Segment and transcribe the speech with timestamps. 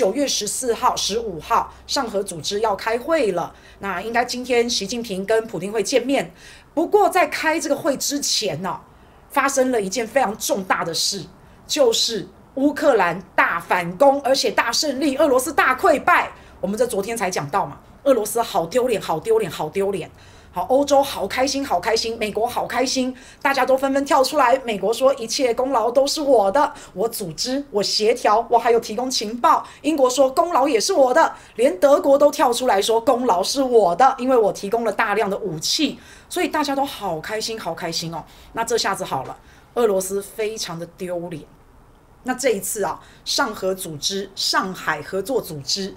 [0.00, 3.54] 九月十四号、十五号，上合组织要开会了。
[3.80, 6.32] 那应该今天习近平跟普丁会见面。
[6.72, 8.80] 不过在开这个会之前呢、
[9.28, 11.26] 发生了一件非常重大的事，
[11.66, 16.32] 就是乌克兰大反攻，而且大胜利，俄罗斯大溃败。
[16.62, 20.10] 我们这昨天才讲到嘛，俄罗斯好丢脸，好丢脸，好丢脸。
[20.52, 24.58] 好欧洲好开心，好开心，美国好开心，大家都纷纷跳出来。
[24.64, 29.64] 美国说一切功劳都是我的，我组织，我协调，我还有提供情报。
[29.82, 38.24] 英国说功劳也是我的，连德国都跳出来说功劳是我的，因为我提供了大量的武器，所以大家都好开心，好开心哦。
[38.54, 39.36] 那这下子好了，
[39.74, 41.44] 俄罗斯非常的丢脸。
[42.24, 45.94] 那这一次啊，上合组织、上海合作组织，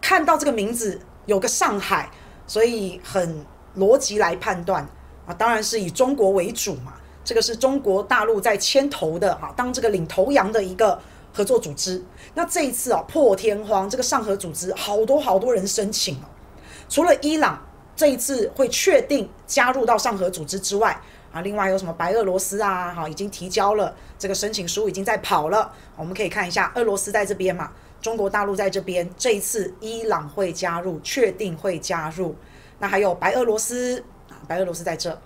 [0.00, 2.10] 看到这个名字有个上海，
[2.48, 3.46] 所以很。
[3.76, 4.86] 逻辑来判断
[5.26, 6.94] 啊，当然是以中国为主嘛。
[7.24, 11.00] 这个是中国大陆在牵头的哈，当这个领头羊的一个
[11.32, 12.02] 合作组织。
[12.34, 16.26] 那这一次啊，破天荒，这个上合组织好多好多人申请哦。
[16.88, 17.64] 除了伊朗
[17.94, 21.00] 这一次会确定加入到上合组织之外
[21.32, 25.72] 啊，另外有什么白俄罗斯啊，哈，已经提交了这个申请书，已经在跑了。
[25.96, 27.70] 我们可以看一下，俄罗斯在这边嘛，
[28.00, 29.08] 中国大陆在这边。
[29.16, 32.34] 这一次伊朗会加入，确定会加入。
[32.82, 35.16] 那还有白俄罗斯啊，白俄罗斯在这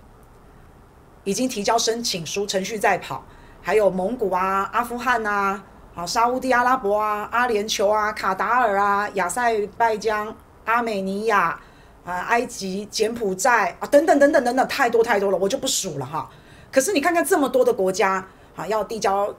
[1.23, 3.25] 已经提交申请书，程序在跑。
[3.63, 5.63] 还有蒙古啊、阿富汗啊、
[5.95, 10.35] 好沙乌地阿拉伯啊、阿联酋啊、卡达尔啊、亚塞拜疆、
[10.65, 11.59] 阿美尼亚
[12.05, 16.29] 啊、埃及、柬埔寨啊等等等等等等，太多太多了，我就不数了哈。
[16.71, 18.23] 可是你看看这么多的国家
[18.55, 19.33] 啊，要递交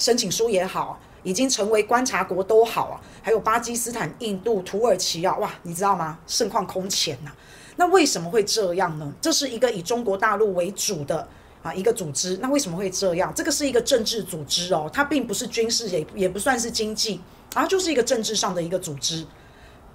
[0.00, 0.98] 申请书也好。
[1.26, 6.16] 已经成为观察国都好啊，还有巴基斯坦、印度、土耳其啊，哇，你知道吗？
[6.24, 7.32] 盛况空前呐、
[7.74, 9.12] 那为什么会这样呢？
[9.20, 11.26] 这是一个以中国大陆为主的
[11.64, 12.38] 啊一个组织。
[12.40, 13.32] 那为什么会这样？
[13.34, 17.20] 这个是一个政治组织哦，它并不是军事，也也不算是经济
[17.54, 19.26] 啊，就是一个政治上的一个组织。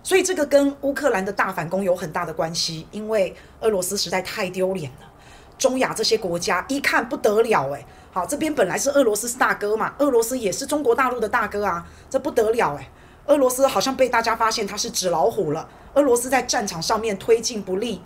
[0.03, 5.09] 所以这个跟乌克兰的大反攻有很大的关系，因为俄罗斯实在太丢脸了。
[5.57, 7.85] 中亚这些国家一看不得了，诶。
[8.13, 12.85] 好，这边本来是俄罗斯是大哥嘛，俄罗斯也是中国大陆的大哥啊，这不得了诶，
[13.27, 18.01] 俄罗斯好像被大家发现他是纸老虎了，俄罗斯在战场上面推进不利，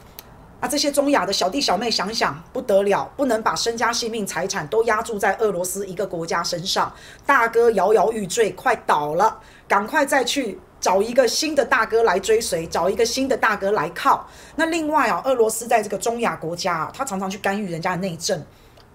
[0.59, 6.93] 啊，这些中亚的小弟小妹想想不得了，不能把身家性命财产都押注在俄罗斯一个国家身上，
[7.25, 14.27] 大哥摇摇欲坠，快倒了，赶快再去找一个新的大哥来追随，找一个新的大哥来靠。
[14.55, 18.45] 那另外啊，俄罗斯在这个中亚国家啊，他常常去干预人家的内政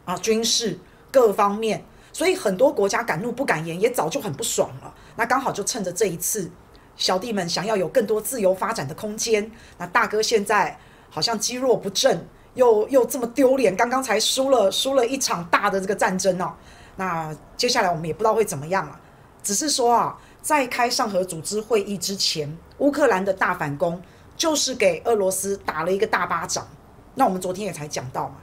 [0.04, 0.78] 啊，军事。
[1.10, 4.94] 各方面，所以很多国家敢怒不敢言，也早就很不爽了。
[5.16, 6.50] 那刚好就趁着这一次，
[6.96, 9.50] 小弟们想要有更多自由发展的空间。
[9.78, 10.78] 那大哥现在
[11.10, 16.54] 好像积弱不振，又又这么丢脸，刚刚才输了输了一场大的这个战争哦。
[16.96, 18.98] 那接下来我们也不知道会怎么样了。
[19.42, 24.00] 只是说啊，在开上合组织会议之前，乌克兰的大反攻
[24.36, 26.66] 就是给俄罗斯打了一个大巴掌。
[27.14, 28.36] 那我们昨天也才讲到嘛。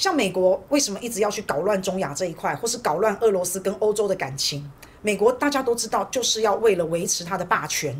[0.00, 4.66] 像美国为什么一直要去搞乱中亚这一块，或是搞乱俄罗斯跟欧洲的感情？
[5.02, 7.94] 美国大家都知道，就是要为了维持它的霸权。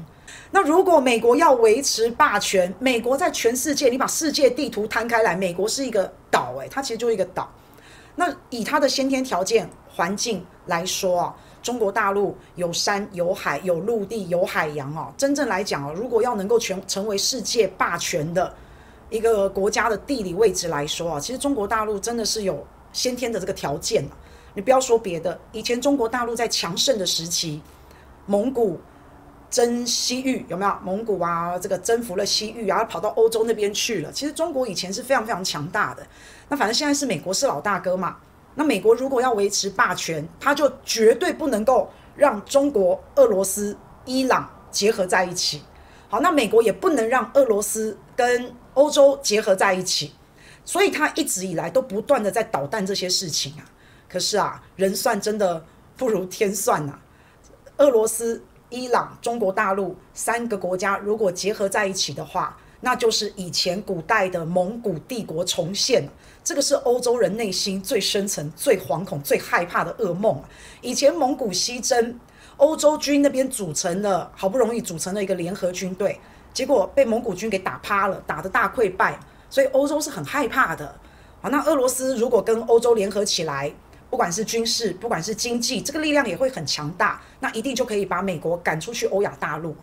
[0.51, 7.53] 那如果美国要维持霸权，美国在全世界，你把世界地图摊开来，美国是一个岛，诶，它其实就是一个岛。
[8.17, 18.55] 那以它的先天条件环境来说啊，中国大陆有山有海有陆地有海洋啊，真正来讲啊，如果要能够全成为世界霸权的。
[19.11, 24.17] 一个国家的地理位置来说啊，其实中国大陆真的是有先天的这个条件啊。
[24.55, 27.61] 你不要说别的，以前中国大陆在强盛的时期，
[28.27, 28.81] 蒙古
[29.49, 30.75] 征西域有没有？
[30.83, 34.11] 蒙古啊，这个征服了西域啊，跑到欧洲那边去了。
[34.11, 36.07] 其实中国以前是非常非常强大的。
[36.49, 38.17] 那反正现在是美国是老大哥嘛。
[38.57, 45.63] 那美国如果要维持霸权，他就绝对不能够让中国、俄罗斯、伊朗结合在一起。
[46.11, 50.13] 好，那美国也不能让俄罗斯跟欧洲结合在一起，
[50.65, 53.63] 所以他一直以来都不断的在捣蛋这些事情啊。
[54.09, 55.65] 可是啊，人算真的
[55.97, 56.99] 不如天算呐。
[57.77, 66.09] 俄罗斯、伊朗、中国大陆三个国家如果结合在一起的话，那就是以前古代的蒙古帝国重现。
[66.43, 70.49] 这个是欧洲人内心最深层、最惶恐、最害怕的噩梦啊。
[70.81, 72.19] 以前蒙古西征，
[72.61, 76.21] 欧洲军那边组成了，好不容易组成了一个联合军队。
[76.53, 79.19] 结果被蒙古军给打趴了，打得大溃败，
[79.49, 80.95] 所以欧洲是很害怕的。
[81.41, 83.73] 好，那俄罗斯如果跟欧洲联合起来，
[84.11, 89.75] 不管是军事，不管是经济，这个力量也会很强大，那一定就可以把美国赶出去欧亚大陆。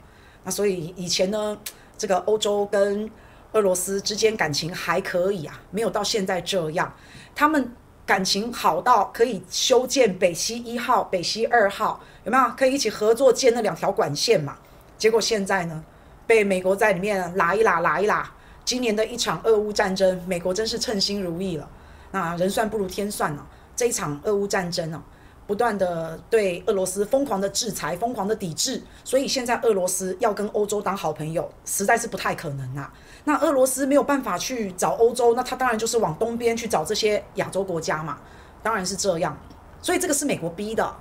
[0.43, 1.57] 那所以以前呢，
[1.97, 3.09] 这个欧洲跟
[3.53, 6.93] 俄罗斯之间感情还可以啊，没有到现在这样。
[7.33, 7.71] 他们
[8.07, 12.43] 感情好到可以修建北溪一号、北溪二号，有没有？
[12.57, 14.57] 可以一起合作建那两条管线嘛？
[14.97, 15.83] 结果现在呢，
[16.25, 18.31] 被美国在里面拉一拉、拉一拉。
[18.63, 21.69] 今年的一场俄乌战争，美国真是称心如意了。
[22.11, 23.45] 那人算不如天算呢、
[23.75, 25.03] 这一场俄乌战争呢、
[25.47, 32.91] 不断的对俄罗斯疯狂的制裁，疯狂的抵制，所以现在俄罗斯要跟欧洲当好朋友，实在是不太可能啊。
[33.23, 38.17] 那俄罗斯没有办法去找欧洲，那他当然就是往东边去找这些亚洲国家嘛，
[38.61, 39.37] 当然是这样。
[39.81, 40.95] 所以这个是美国逼的。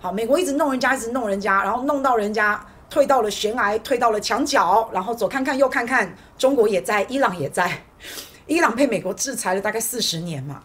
[0.00, 7.84] 好，美国一直弄人家，一直弄人家，然后弄到人家退到了悬崖，退到了墙角，然后左看看右看看，中国也在，伊朗也在，
[8.48, 10.62] 伊朗被美国制裁了大概四十年嘛。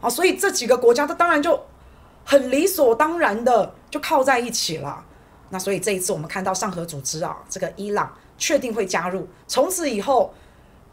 [0.00, 1.60] 好，所以这几个国家，它当然就。
[2.30, 5.02] 很理所当然的就靠在一起了，
[5.48, 10.34] 那所以这一次我们看到上合组织啊，这个伊朗确定会加入，从此以后，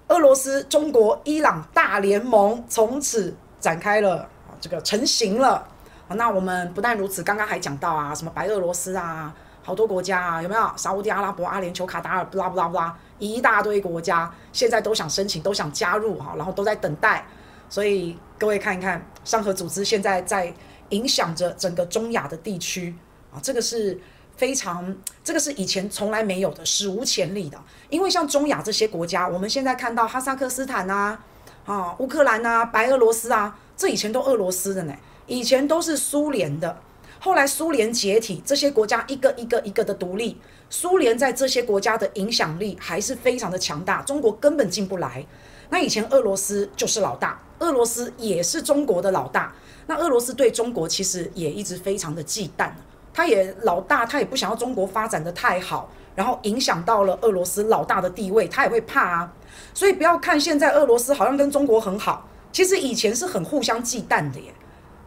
[0.08, 4.26] 俄罗斯、中国、伊朗大联盟从此展开了，
[4.62, 5.68] 这个成型了。
[6.08, 10.72] 那我们不但如此，刚刚还讲到啊，什么白俄罗斯啊，好多国家啊，有没有？
[10.78, 17.26] 沙乌地阿拉伯、阿联酋、卡达尔，布拉布拉布拉，一大堆国家现在都想申请，都想加入哈，然后都在等待。
[17.68, 20.54] 所以各位看一看，上合组织现在在。
[20.90, 22.96] 影响着整个中亚的地区
[23.34, 24.00] 啊，这个是
[24.38, 27.58] 非常，这个是以前从来没有的，史无前例的。
[27.90, 31.20] 因为像中亚这些国家，我们现在看到哈萨克斯坦啊、
[31.66, 34.96] 啊乌克兰啊、白俄罗斯啊，这以前都俄罗斯的呢，
[35.28, 36.82] 以前都是苏联的。
[37.20, 40.38] 后来苏联解体，这些国家一个一个一个的独立，
[40.70, 45.26] 苏联在这些国家的影响力还是非常的强大，中国根本进不来。
[45.70, 49.54] 那以前俄罗斯就是老大，俄罗斯也是中国的老大。
[49.88, 52.72] 那俄罗斯对中国其实也一直非常的忌惮，
[53.14, 59.34] 他也老大，他也不想要中国发展的太好，然后影响到了俄罗斯老大的地位，他也会怕啊。
[59.74, 64.54] 所以不要看现在俄罗斯好像跟中国很好，其实以前是很互相忌惮的耶。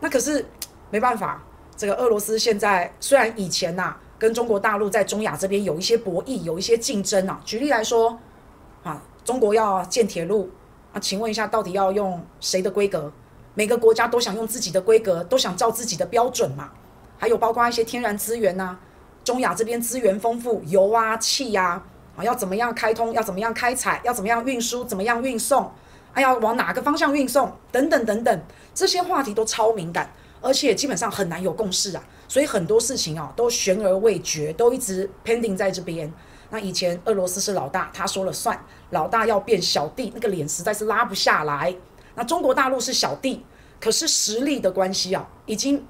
[0.01, 0.47] 那可是
[0.91, 1.43] 没办法，
[1.77, 7.41] 这个俄罗斯现在虽然以前呐、跟中国大陆在中亚这边有一些博弈，有一些竞争啊。
[7.45, 8.17] 举例来说，
[8.85, 10.49] 啊，中国要建铁路
[10.91, 13.13] 啊，请问一下，到底要用谁的规格？
[13.53, 16.71] 每个国家都想用自己的规格，都想照自己的标准嘛。
[17.19, 18.79] 还有包括一些天然资源呐、
[19.23, 21.83] 中亚这边资源丰富，油啊、气呀，
[22.17, 25.71] 啊，要怎么样开通，要怎么样开采，要怎么样运输，怎么样运送，
[26.15, 28.43] 还要往哪个方向运送，等等等等，
[28.75, 30.11] 这些话题都超敏感，
[30.41, 32.03] 而且基本上很难有共识啊。
[32.29, 36.11] 所以很多事情啊都悬而未决，都一直 pending 在这边。
[36.51, 38.59] 那以前俄罗斯是老大，他说了算，
[38.91, 41.75] 老大要变小弟，那个脸实在是拉不下来。
[42.15, 43.45] 那中国大陆是小弟，
[43.79, 45.87] 可是实力的关系啊，已经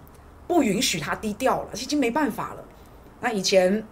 [0.46, 2.64] 不允许他低调了，已经没办法了。
[3.20, 3.86] 那以前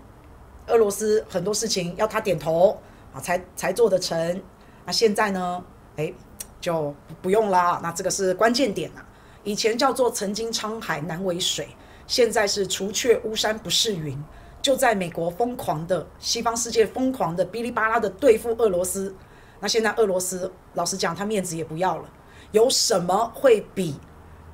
[0.66, 2.80] 俄罗斯很多事情要他点头
[3.14, 4.42] 啊，才才做得成。
[4.84, 5.64] 那现在呢？
[5.96, 6.12] 哎，
[6.60, 7.80] 就不用啦。
[7.82, 9.00] 那这个是关键点呐。
[9.44, 11.68] 以前叫做曾经沧海难为水，
[12.06, 14.20] 现在是除却巫山不是云。
[14.66, 19.14] 就在美国疯狂的西方世界疯狂的哔哩吧啦的对付俄罗斯，
[19.60, 22.04] 那现在俄罗斯老实讲，他面子也不要了。
[22.50, 23.94] 有什么会比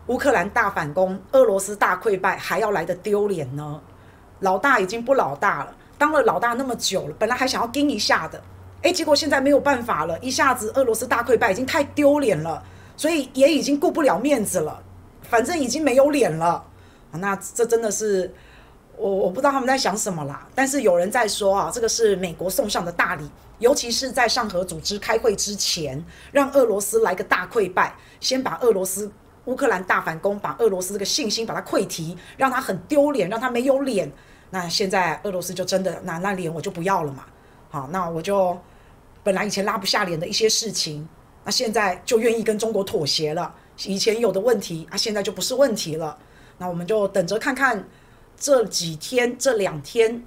[0.08, 3.80] 乌克兰大反攻、俄罗斯大溃败还要来的丢脸呢？
[4.40, 8.38] 老大已经不老大了，当了老大那么久了，本来还想要盯一下的，
[8.82, 12.62] 诶，结果现在没有办法了，一下子俄罗斯大溃败已经太丢脸了，
[12.98, 14.82] 所以也已经顾不了面子了，
[15.22, 16.62] 反正已经没有脸了。
[17.12, 18.34] 那这真的是
[19.02, 23.28] 我我不知道他们在想什么啦，但是有人在说啊，这个是美国送上的大礼。
[23.58, 29.08] 尤其是在上合组织开会之前，让俄罗斯来个大溃败，先把俄罗斯
[29.44, 34.10] 乌克兰大反攻，把俄罗斯这个信心把它溃堤，让他很丢脸，让他没有脸。
[34.50, 37.24] 那现在俄罗斯就真的那那脸我就不要了嘛。
[37.70, 38.58] 好，那我就
[39.22, 41.08] 本来以前拉不下脸的一些事情，
[41.44, 43.54] 那现在就愿意跟中国妥协了。
[43.84, 46.18] 以前有的问题啊，现在就不是问题了。
[46.58, 47.84] 那我们就等着看看
[48.38, 50.24] 这几天这两天，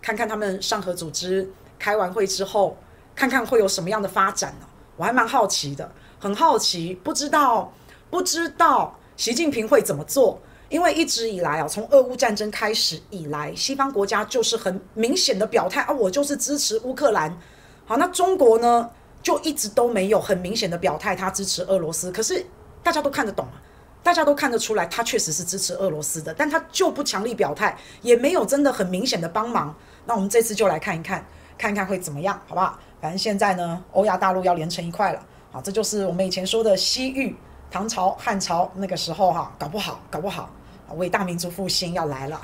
[0.00, 1.48] 看看他们上合组织。
[1.78, 2.74] 开完会之后，
[3.14, 4.66] 看看会有什么样的发展呢？
[4.96, 7.70] 我还蛮好奇的，很好奇，不知道
[8.08, 10.40] 不知道习近平会怎么做？
[10.70, 17.38] 因为一直以来啊，从俄乌战争开始以来，西方国家就是很明显的表态啊，我就是支持乌克兰。
[17.84, 18.90] 好，那中国呢，
[19.22, 22.10] 就一直都没有很明显的表态，他支持俄罗斯。
[22.10, 22.44] 可是
[22.82, 23.60] 大家都看得懂啊，
[24.06, 29.74] 大家都看得出来，他确实是支持俄罗斯的，但他就不强力表态，也没有真的很明显的帮忙。
[30.04, 31.26] 那我们这次就来看一看。
[31.58, 32.78] 看一看会怎么样，好不好？
[33.00, 35.20] 反正现在呢，欧亚大陆要连成一块了。
[35.50, 37.34] 好，这就是我们以前说的西域、
[37.68, 40.50] 唐朝、汉朝那个时候哈，搞不好，搞不好，
[40.94, 42.40] 伟大民族复兴要来了。